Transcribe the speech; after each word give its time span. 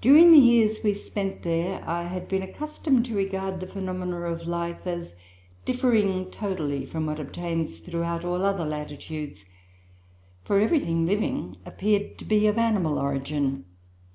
During 0.00 0.32
the 0.32 0.38
years 0.38 0.82
we 0.82 0.94
spent 0.94 1.42
there, 1.42 1.84
I 1.86 2.04
had 2.04 2.28
been 2.28 2.40
accustomed 2.40 3.04
to 3.04 3.14
regard 3.14 3.60
the 3.60 3.66
phenomena 3.66 4.22
of 4.22 4.46
life 4.46 4.86
as 4.86 5.16
differing 5.66 6.30
totally 6.30 6.86
from 6.86 7.04
what 7.04 7.20
obtains 7.20 7.76
throughout 7.76 8.24
all 8.24 8.42
other 8.42 8.64
latitudes, 8.64 9.44
for 10.44 10.58
everything 10.60 11.04
living 11.04 11.58
appeared 11.66 12.16
to 12.20 12.24
be 12.24 12.46
of 12.46 12.56
animal 12.56 12.98
origin. 12.98 13.66